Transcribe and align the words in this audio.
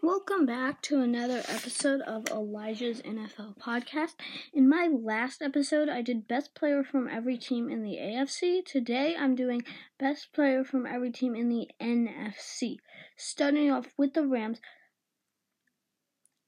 Welcome 0.00 0.46
back 0.46 0.80
to 0.82 1.00
another 1.00 1.42
episode 1.48 2.02
of 2.02 2.28
Elijah's 2.28 3.02
NFL 3.02 3.58
podcast. 3.58 4.14
In 4.54 4.68
my 4.68 4.86
last 4.86 5.42
episode, 5.42 5.88
I 5.88 6.02
did 6.02 6.28
best 6.28 6.54
player 6.54 6.84
from 6.84 7.08
every 7.08 7.36
team 7.36 7.68
in 7.68 7.82
the 7.82 7.96
AFC. 7.96 8.64
Today, 8.64 9.16
I'm 9.18 9.34
doing 9.34 9.64
best 9.98 10.32
player 10.32 10.62
from 10.62 10.86
every 10.86 11.10
team 11.10 11.34
in 11.34 11.48
the 11.48 11.68
NFC. 11.80 12.76
Starting 13.16 13.72
off 13.72 13.88
with 13.96 14.14
the 14.14 14.24
Rams, 14.24 14.60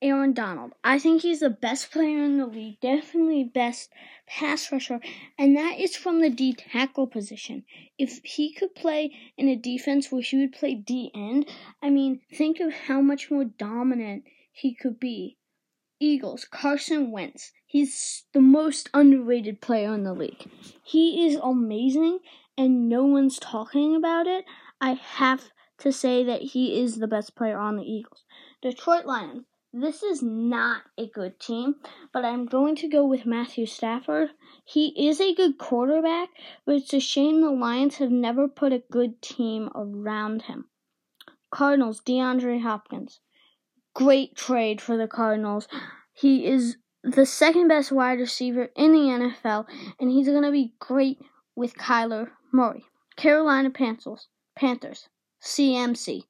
Aaron 0.03 0.33
Donald. 0.33 0.73
I 0.83 0.99
think 0.99 1.23
he's 1.23 1.41
the 1.41 1.51
best 1.51 1.91
player 1.91 2.25
in 2.25 2.39
the 2.39 2.47
league, 2.47 2.81
definitely 2.81 3.45
best 3.45 3.91
pass 4.27 4.73
rusher, 4.73 5.01
and 5.39 5.55
that 5.57 5.79
is 5.79 5.95
from 5.95 6.21
the 6.21 6.31
D 6.31 6.55
tackle 6.55 7.07
position. 7.07 7.65
If 7.99 8.21
he 8.25 8.55
could 8.55 8.75
play 8.75 9.13
in 9.37 9.49
a 9.49 9.57
defense 9.57 10.11
where 10.11 10.23
he 10.23 10.39
would 10.39 10.53
play 10.53 10.75
D 10.75 11.11
end, 11.15 11.47
I 11.83 11.91
mean, 11.91 12.21
think 12.33 12.61
of 12.61 12.73
how 12.73 13.03
much 13.03 13.31
more 13.31 13.45
dominant 13.45 14.25
he 14.53 14.75
could 14.75 14.99
be. 14.99 15.37
Eagles, 16.01 16.47
Carson 16.47 17.11
Wentz. 17.11 17.53
He's 17.67 18.25
the 18.33 18.41
most 18.41 18.89
underrated 18.95 19.61
player 19.61 19.93
in 19.93 20.05
the 20.05 20.15
league. 20.15 20.51
He 20.83 21.27
is 21.27 21.39
amazing, 21.43 22.21
and 22.57 22.89
no 22.89 23.05
one's 23.05 23.39
talking 23.39 23.95
about 23.95 24.27
it. 24.27 24.47
I 24.81 24.93
have 24.93 25.51
to 25.81 25.93
say 25.93 26.25
that 26.25 26.41
he 26.41 26.81
is 26.81 26.97
the 26.97 27.07
best 27.07 27.37
player 27.37 27.59
on 27.59 27.77
the 27.77 27.85
Eagles. 27.85 28.25
Detroit 28.63 29.05
Lions. 29.05 29.45
This 29.73 30.03
is 30.03 30.21
not 30.21 30.83
a 30.99 31.07
good 31.07 31.39
team, 31.39 31.77
but 32.13 32.25
I'm 32.25 32.47
going 32.47 32.75
to 32.77 32.89
go 32.89 33.07
with 33.07 33.25
Matthew 33.25 33.67
Stafford. 33.67 34.31
He 34.65 35.09
is 35.09 35.21
a 35.21 35.33
good 35.33 35.59
quarterback, 35.59 36.31
but 36.67 36.75
it's 36.75 36.93
a 36.93 36.99
shame 36.99 37.41
the 37.41 37.53
Lions 37.53 37.99
have 37.99 38.11
never 38.11 38.49
put 38.49 38.73
a 38.73 38.83
good 38.91 39.23
team 39.23 39.71
around 39.77 40.43
him. 40.43 40.67
Cardinals, 41.53 42.01
DeAndre 42.01 42.63
Hopkins. 42.63 43.21
Great 43.95 44.35
trade 44.35 44.81
for 44.81 44.97
the 44.97 45.07
Cardinals. 45.07 45.69
He 46.13 46.47
is 46.47 46.77
the 47.05 47.25
second 47.25 47.69
best 47.69 47.93
wide 47.93 48.19
receiver 48.19 48.71
in 48.75 48.93
the 48.93 48.99
NFL, 49.45 49.67
and 50.01 50.11
he's 50.11 50.27
going 50.27 50.43
to 50.43 50.51
be 50.51 50.75
great 50.81 51.21
with 51.55 51.75
Kyler 51.75 52.31
Murray. 52.53 52.85
Carolina 53.15 53.71
Panthers, 53.71 54.27
Panthers, 54.57 55.09
CMC. 55.41 56.25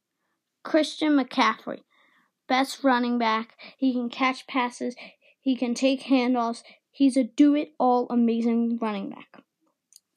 Christian 0.63 1.17
McCaffrey 1.17 1.81
best 2.51 2.83
running 2.83 3.17
back. 3.17 3.57
He 3.79 3.93
can 3.95 4.11
catch 4.11 4.47
passes. 4.49 4.97
He 5.41 5.57
can 5.57 5.73
take 5.73 6.03
handoffs. 6.03 6.63
He's 6.91 7.17
a 7.17 7.23
do 7.25 7.55
it 7.55 7.73
all 7.79 8.09
amazing 8.11 8.79
running 8.83 9.09
back. 9.09 9.43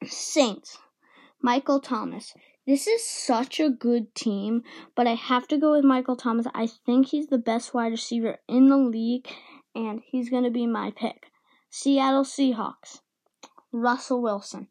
Saints. 0.06 0.80
Michael 1.42 1.80
Thomas. 1.80 2.34
This 2.66 2.88
is 2.88 3.06
such 3.06 3.60
a 3.60 3.70
good 3.70 4.16
team, 4.16 4.64
but 4.96 5.06
I 5.06 5.14
have 5.14 5.48
to 5.50 5.58
go 5.58 5.74
with 5.74 5.84
Michael 5.84 6.16
Thomas. 6.16 6.48
I 6.56 6.68
think 6.68 7.08
he's 7.08 7.28
the 7.28 7.38
best 7.38 7.74
wide 7.74 7.92
receiver 7.92 8.40
in 8.48 8.70
the 8.70 8.78
league, 8.78 9.28
and 9.76 10.02
he's 10.06 10.30
going 10.30 10.46
to 10.46 10.50
be 10.50 10.66
my 10.66 10.92
pick. 10.96 11.28
Seattle 11.70 12.24
Seahawks. 12.24 13.02
Russell 13.72 14.22
Wilson. 14.22 14.70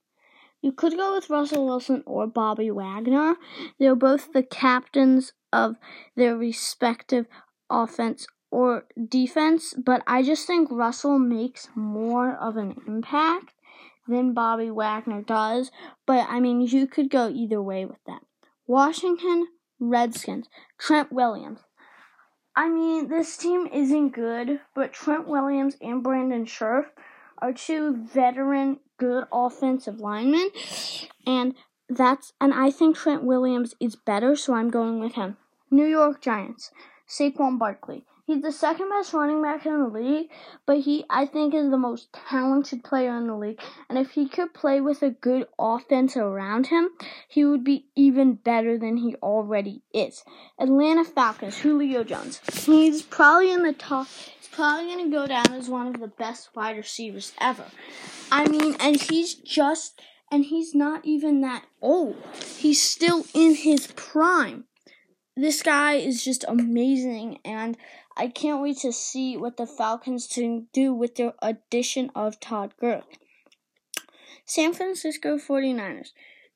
You 0.63 0.73
could 0.73 0.97
go 0.97 1.15
with 1.15 1.29
Russell 1.29 1.67
Wilson 1.67 2.03
or 2.07 2.27
Bobby 2.27 2.71
Wagner. 2.71 3.37
They're 3.79 3.95
both 3.95 4.33
the 4.33 4.43
captains 4.43 5.33
of 5.53 5.77
their 6.17 6.37
respective 6.37 7.27
offense 7.73 8.27
or 8.51 8.85
defense, 9.09 9.75
but 9.75 10.03
I 10.07 10.23
just 10.23 10.47
think 10.47 10.71
Russell 10.71 11.19
makes 11.19 11.69
more 11.75 12.37
of 12.37 12.57
an 12.57 12.77
impact 12.87 13.55
than 14.07 14.35
Bobby 14.35 14.71
Wagner 14.71 15.23
does. 15.23 15.71
But 16.07 16.27
I 16.29 16.39
mean, 16.39 16.61
you 16.61 16.87
could 16.87 17.11
go 17.11 17.29
either 17.29 17.63
way 17.63 17.85
with 17.87 18.05
that. 18.07 18.23
Washington 18.67 19.49
Redskins, 19.81 20.49
Trent 20.79 21.13
Williams. 21.13 21.61
I 22.55 22.69
mean, 22.69 23.09
this 23.09 23.37
team 23.37 23.67
isn't 23.73 24.11
good, 24.11 24.61
but 24.75 24.93
Trent 24.93 25.27
Williams 25.27 25.77
and 25.81 26.03
Brandon 26.03 26.45
Scherff 26.45 26.87
are 27.39 27.53
two 27.53 27.97
veteran, 27.97 28.79
good 28.99 29.25
offensive 29.33 29.99
linemen, 30.01 30.51
and 31.27 31.55
that's 31.89 32.35
and 32.41 32.53
I 32.53 32.71
think 32.71 32.97
Trent 32.97 33.25
Williams 33.25 33.75
is 33.81 33.97
better, 33.97 34.37
so 34.37 34.55
I'm 34.55 34.71
going 34.71 35.01
with 35.01 35.15
him. 35.15 35.39
New 35.71 35.87
York 35.87 36.21
Giants. 36.21 36.71
Saquon 37.13 37.59
Barkley. 37.59 38.05
He's 38.25 38.41
the 38.41 38.53
second 38.53 38.89
best 38.89 39.13
running 39.13 39.43
back 39.43 39.67
in 39.67 39.79
the 39.79 39.89
league, 39.89 40.31
but 40.65 40.79
he 40.79 41.05
I 41.11 41.27
think 41.27 41.53
is 41.53 41.71
the 41.71 41.77
most 41.77 42.13
talented 42.13 42.85
player 42.85 43.17
in 43.17 43.27
the 43.27 43.37
league. 43.37 43.61
And 43.89 43.99
if 43.99 44.13
he 44.13 44.29
could 44.29 44.55
play 44.55 44.81
with 44.81 45.03
a 45.03 45.11
good 45.11 45.47
offense 45.59 46.17
around 46.17 46.69
him, 46.69 46.89
he 47.29 47.45
would 47.45 47.65
be 47.65 47.87
even 47.97 48.35
better 48.35 48.79
than 48.79 48.97
he 48.97 49.17
already 49.17 49.83
is. 49.93 50.25
Atlanta 50.59 51.05
Falcons, 51.05 51.59
Julio 51.59 52.05
Jones. 52.05 52.41
He's 52.65 53.03
probably 53.03 53.53
in 53.53 53.65
the 53.65 53.73
top 53.73 54.07
he's 54.07 54.49
probably 54.49 54.87
gonna 54.87 55.11
go 55.11 55.27
down 55.27 55.53
as 55.53 55.69
one 55.69 55.89
of 55.89 56.01
the 56.01 56.09
best 56.09 56.55
wide 56.55 56.77
receivers 56.77 57.33
ever. 57.41 57.67
I 58.31 58.49
mean, 58.49 58.77
and 58.79 58.99
he's 58.99 59.35
just 59.35 60.01
and 60.31 60.45
he's 60.47 60.75
not 60.75 61.05
even 61.05 61.43
that 61.43 61.67
old. 61.83 62.17
He's 62.57 62.81
still 62.81 63.27
in 63.35 63.57
his 63.57 63.89
prime 63.89 64.65
this 65.37 65.63
guy 65.63 65.95
is 65.95 66.25
just 66.25 66.45
amazing, 66.47 67.39
and 67.45 67.77
I 68.17 68.29
can't 68.29 68.63
wait 68.63 68.79
to 68.79 68.93
see 68.93 69.37
what 69.37 69.57
the 69.57 69.67
Falcons 69.67 70.27
can 70.27 70.69
do 70.73 70.93
with 70.93 71.17
their 71.17 71.35
addition 71.41 72.11
of 72.15 72.39
Todd 72.41 72.75
Gurley. 72.79 73.19
San 74.45 74.75
Francisco 74.75 75.39
49ers, 75.39 76.11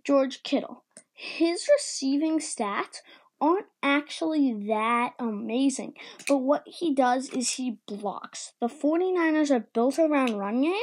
George 0.05 0.43
Kittle. 0.43 0.85
His 1.13 1.67
receiving 1.75 2.41
stats 2.41 3.01
aren't 3.41 3.67
actually 3.83 4.53
that 4.67 5.15
amazing, 5.19 5.95
but 6.29 6.39
what 6.39 6.65
he 6.67 6.95
does 6.95 7.31
is 7.31 7.53
he 7.53 7.79
blocks. 7.87 8.53
The 8.61 8.69
49ers 8.69 9.51
are 9.51 9.69
built 9.73 9.99
around 9.99 10.37
run 10.37 10.61
game, 10.61 10.75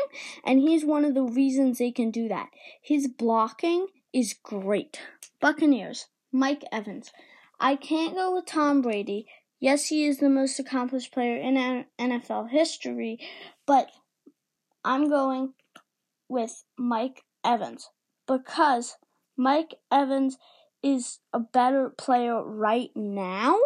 and 0.44 0.60
he's 0.60 0.86
one 0.86 1.06
of 1.06 1.14
the 1.14 1.24
reasons 1.24 1.78
they 1.78 1.92
can 1.92 2.10
do 2.10 2.28
that. 2.30 2.50
His 2.82 3.08
blocking 3.08 3.88
is 4.12 4.34
great. 4.34 5.00
Buccaneers, 5.40 6.08
Mike 6.32 6.64
Evans. 6.72 7.12
I 7.64 7.78
can't 7.78 8.14
go 8.14 8.36
with 8.36 8.46
Tom 8.46 8.82
Brady. 8.82 9.26
Yes, 9.58 9.88
he 9.88 10.04
is 10.06 10.18
the 10.18 10.30
most 10.30 10.60
accomplished 10.60 11.14
player 11.14 11.38
in 11.38 11.86
NFL 11.98 12.50
history, 12.50 13.18
but 13.66 13.90
I'm 14.84 15.10
going 15.10 15.54
with 16.28 16.66
Mike 16.78 17.22
Evans 17.42 17.90
because 18.28 18.98
Mike 19.38 19.76
Evans 19.90 20.38
is 20.84 21.20
a 21.32 21.40
better 21.40 21.90
player 21.90 22.44
right 22.44 22.90
now. 22.98 23.58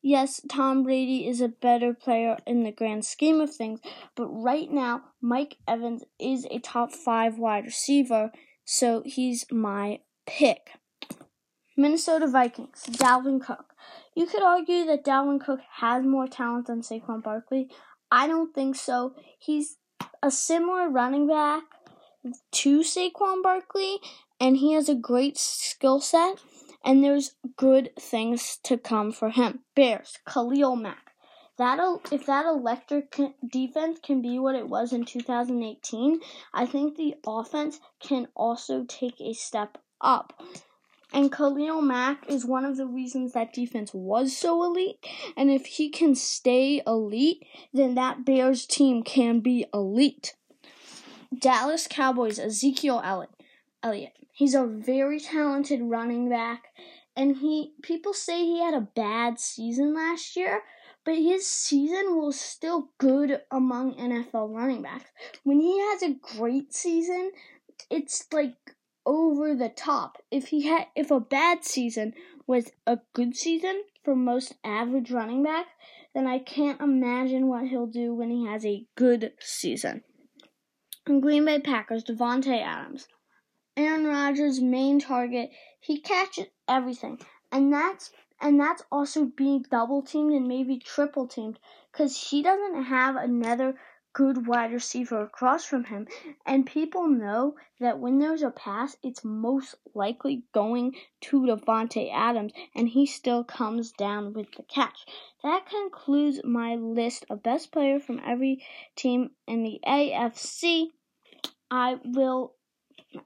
Yes, 0.00 0.40
Tom 0.48 0.84
Brady 0.84 1.26
is 1.26 1.40
a 1.40 1.48
better 1.48 1.94
player 1.94 2.38
in 2.46 2.62
the 2.62 2.70
grand 2.70 3.04
scheme 3.04 3.40
of 3.40 3.52
things, 3.52 3.80
but 4.14 4.28
right 4.28 4.70
now, 4.70 5.02
Mike 5.20 5.56
Evans 5.66 6.04
is 6.20 6.46
a 6.52 6.60
top 6.60 6.92
five 6.92 7.36
wide 7.36 7.64
receiver, 7.64 8.30
so 8.64 9.02
he's 9.04 9.44
my 9.50 9.98
pick. 10.24 10.70
Minnesota 11.76 12.26
Vikings, 12.26 12.84
Dalvin 12.90 13.40
Cook. 13.40 13.74
You 14.14 14.26
could 14.26 14.42
argue 14.42 14.84
that 14.86 15.04
Dalvin 15.04 15.40
Cook 15.40 15.60
has 15.76 16.04
more 16.04 16.26
talent 16.26 16.66
than 16.66 16.82
Saquon 16.82 17.22
Barkley. 17.22 17.70
I 18.10 18.26
don't 18.26 18.54
think 18.54 18.76
so. 18.76 19.14
He's 19.38 19.78
a 20.22 20.30
similar 20.30 20.88
running 20.90 21.26
back 21.26 21.64
to 22.52 22.80
Saquon 22.80 23.42
Barkley, 23.42 23.98
and 24.38 24.58
he 24.58 24.74
has 24.74 24.88
a 24.88 24.94
great 24.94 25.38
skill 25.38 25.98
set, 26.00 26.38
and 26.84 27.02
there's 27.02 27.36
good 27.56 27.90
things 27.98 28.58
to 28.64 28.76
come 28.76 29.10
for 29.12 29.30
him. 29.30 29.60
Bears, 29.74 30.18
Khalil 30.26 30.76
Mack. 30.76 31.12
That 31.58 31.78
if 32.10 32.26
that 32.26 32.46
electric 32.46 33.18
defense 33.46 33.98
can 34.02 34.20
be 34.20 34.38
what 34.38 34.54
it 34.54 34.68
was 34.68 34.92
in 34.92 35.04
2018, 35.04 36.20
I 36.52 36.66
think 36.66 36.96
the 36.96 37.14
offense 37.26 37.78
can 38.00 38.28
also 38.34 38.84
take 38.88 39.20
a 39.20 39.32
step 39.32 39.78
up. 40.00 40.42
And 41.12 41.30
Khalil 41.30 41.82
Mack 41.82 42.28
is 42.28 42.44
one 42.44 42.64
of 42.64 42.76
the 42.76 42.86
reasons 42.86 43.32
that 43.32 43.52
defense 43.52 43.92
was 43.92 44.36
so 44.36 44.62
elite. 44.64 45.04
And 45.36 45.50
if 45.50 45.66
he 45.66 45.90
can 45.90 46.14
stay 46.14 46.82
elite, 46.86 47.44
then 47.72 47.94
that 47.96 48.24
Bears 48.24 48.64
team 48.66 49.02
can 49.02 49.40
be 49.40 49.66
elite. 49.74 50.34
Dallas 51.38 51.86
Cowboys, 51.88 52.38
Ezekiel 52.38 53.02
Elliott. 53.82 54.12
He's 54.32 54.54
a 54.54 54.66
very 54.66 55.20
talented 55.20 55.80
running 55.82 56.28
back. 56.28 56.64
And 57.14 57.36
he 57.36 57.74
people 57.82 58.14
say 58.14 58.42
he 58.44 58.60
had 58.60 58.72
a 58.72 58.88
bad 58.94 59.38
season 59.38 59.94
last 59.94 60.34
year, 60.34 60.62
but 61.04 61.16
his 61.16 61.46
season 61.46 62.16
was 62.16 62.40
still 62.40 62.88
good 62.96 63.42
among 63.50 63.96
NFL 63.96 64.54
running 64.54 64.80
backs. 64.80 65.10
When 65.44 65.60
he 65.60 65.78
has 65.78 66.02
a 66.02 66.16
great 66.38 66.72
season, 66.72 67.32
it's 67.90 68.26
like 68.32 68.54
over 69.04 69.54
the 69.54 69.68
top. 69.68 70.18
If 70.30 70.48
he 70.48 70.66
had 70.66 70.86
if 70.94 71.10
a 71.10 71.20
bad 71.20 71.64
season 71.64 72.14
was 72.46 72.70
a 72.86 72.98
good 73.12 73.36
season 73.36 73.82
for 74.04 74.14
most 74.14 74.54
average 74.64 75.10
running 75.10 75.42
back, 75.42 75.66
then 76.14 76.26
I 76.26 76.38
can't 76.38 76.80
imagine 76.80 77.48
what 77.48 77.68
he'll 77.68 77.86
do 77.86 78.14
when 78.14 78.30
he 78.30 78.46
has 78.46 78.64
a 78.66 78.86
good 78.96 79.32
season. 79.40 80.02
And 81.06 81.22
Green 81.22 81.44
Bay 81.44 81.58
Packers, 81.58 82.04
Davante 82.04 82.62
Adams. 82.62 83.08
Aaron 83.76 84.06
Rodgers' 84.06 84.60
main 84.60 85.00
target, 85.00 85.50
he 85.80 85.98
catches 86.00 86.46
everything. 86.68 87.18
And 87.50 87.72
that's 87.72 88.12
and 88.40 88.58
that's 88.58 88.82
also 88.90 89.24
being 89.24 89.64
double 89.70 90.02
teamed 90.02 90.32
and 90.32 90.48
maybe 90.48 90.78
triple 90.78 91.28
teamed 91.28 91.58
because 91.92 92.30
he 92.30 92.42
doesn't 92.42 92.84
have 92.84 93.16
another 93.16 93.76
good 94.12 94.46
wide 94.46 94.72
receiver 94.72 95.22
across 95.22 95.64
from 95.64 95.84
him. 95.84 96.06
And 96.44 96.66
people 96.66 97.08
know 97.08 97.54
that 97.80 97.98
when 97.98 98.18
there's 98.18 98.42
a 98.42 98.50
pass, 98.50 98.96
it's 99.02 99.24
most 99.24 99.74
likely 99.94 100.44
going 100.52 100.94
to 101.22 101.40
Davante 101.42 102.12
Adams, 102.12 102.52
and 102.74 102.88
he 102.88 103.06
still 103.06 103.44
comes 103.44 103.92
down 103.92 104.32
with 104.32 104.52
the 104.56 104.62
catch. 104.64 105.06
That 105.42 105.66
concludes 105.68 106.40
my 106.44 106.74
list 106.74 107.24
of 107.30 107.42
best 107.42 107.72
players 107.72 108.02
from 108.02 108.20
every 108.24 108.64
team 108.96 109.30
in 109.46 109.62
the 109.62 109.80
AFC. 109.86 110.88
I 111.70 111.98
will 112.04 112.54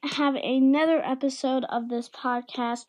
have 0.03 0.35
another 0.35 1.01
episode 1.05 1.65
of 1.65 1.89
this 1.89 2.09
podcast 2.09 2.87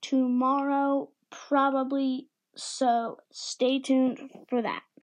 tomorrow, 0.00 1.10
probably. 1.30 2.28
So 2.56 3.18
stay 3.32 3.80
tuned 3.80 4.30
for 4.48 4.62
that. 4.62 4.84